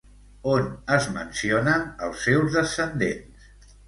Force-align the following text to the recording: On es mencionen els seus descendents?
On 0.51 0.69
es 0.95 1.09
mencionen 1.17 1.85
els 2.07 2.23
seus 2.29 2.57
descendents? 2.57 3.47